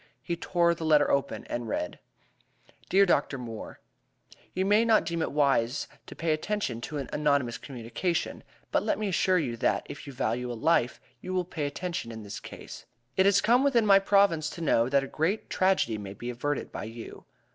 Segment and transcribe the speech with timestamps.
[0.23, 1.99] He tore the letter open, and read:
[2.89, 3.37] "DEAR DR.
[3.37, 3.79] MOORE:
[4.55, 8.97] You may not deem it wise to pay attention to an anonymous communication, but let
[8.97, 12.39] me assure you that, if you value a life, you will pay attention in this
[12.39, 12.87] case.
[13.15, 16.71] "It has come within my province to know that a great tragedy may be averted
[16.71, 17.25] by you.